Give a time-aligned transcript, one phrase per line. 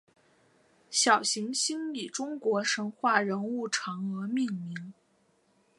[0.89, 4.95] 小行星以中国神话人物嫦娥命名。